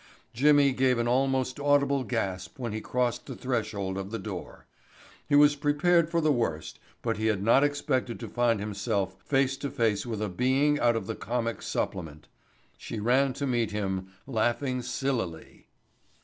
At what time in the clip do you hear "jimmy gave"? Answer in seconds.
0.33-0.97